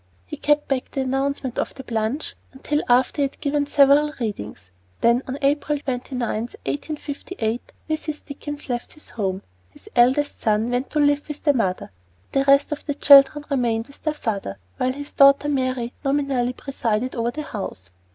[0.25, 4.71] He kept back the announcement of "the plunge" until after he had given several readings;
[5.01, 8.25] then, on April 29, 1858, Mrs.
[8.25, 9.43] Dickens left his home.
[9.69, 11.91] His eldest son went to live with the mother,
[12.31, 16.53] but the rest of the children remained with their father, while his daughter Mary nominally
[16.53, 17.91] presided over the house.